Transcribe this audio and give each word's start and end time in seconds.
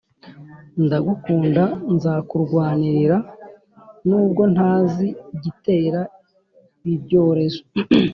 ndagukunda 0.83 1.63
nzakurwanirira 1.93 3.17
nubwo 4.07 4.43
ntazi 4.53 5.07
igitera 5.35 6.01
ibibyorezo 6.83 7.61